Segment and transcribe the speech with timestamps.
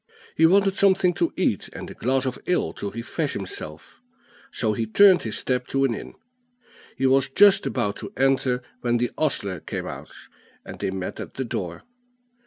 [0.35, 4.01] He wanted something to eat, and a glass of ale to refresh himself;
[4.51, 6.15] so he turned his steps to an inn.
[6.97, 10.09] He was just about to enter when the ostler came out,
[10.65, 11.83] and they met at the door.